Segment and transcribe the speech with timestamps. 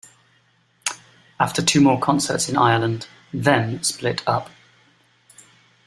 [1.39, 4.49] After two more concerts in Ireland, Them split up.